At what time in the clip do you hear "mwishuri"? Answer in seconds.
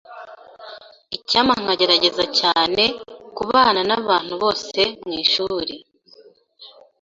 5.03-5.75